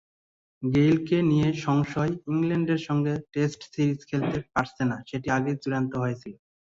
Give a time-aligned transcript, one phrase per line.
[0.63, 6.33] গেইলকে নিয়ে সংশয়ইংল্যান্ডের সঙ্গে test series খেলতে পারছেন না, সেটি আগেই চূড়ান্ত হয়েছিল।